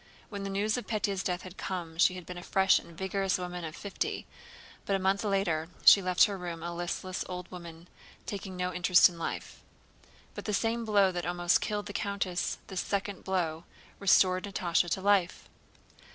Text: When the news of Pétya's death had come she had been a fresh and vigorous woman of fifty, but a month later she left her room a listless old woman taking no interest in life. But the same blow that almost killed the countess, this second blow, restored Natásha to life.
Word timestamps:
When 0.29 0.41
the 0.41 0.49
news 0.49 0.77
of 0.77 0.87
Pétya's 0.87 1.21
death 1.21 1.43
had 1.43 1.57
come 1.57 1.99
she 1.99 2.15
had 2.15 2.25
been 2.25 2.39
a 2.39 2.41
fresh 2.41 2.79
and 2.79 2.97
vigorous 2.97 3.37
woman 3.37 3.63
of 3.63 3.75
fifty, 3.75 4.25
but 4.83 4.95
a 4.95 4.97
month 4.97 5.23
later 5.23 5.69
she 5.85 6.01
left 6.01 6.23
her 6.23 6.39
room 6.39 6.63
a 6.63 6.73
listless 6.73 7.23
old 7.29 7.51
woman 7.51 7.87
taking 8.25 8.57
no 8.57 8.73
interest 8.73 9.09
in 9.09 9.19
life. 9.19 9.61
But 10.33 10.45
the 10.45 10.55
same 10.55 10.85
blow 10.85 11.11
that 11.11 11.27
almost 11.27 11.61
killed 11.61 11.85
the 11.85 11.93
countess, 11.93 12.57
this 12.65 12.81
second 12.81 13.23
blow, 13.23 13.65
restored 13.99 14.43
Natásha 14.45 14.89
to 14.89 15.01
life. 15.01 15.47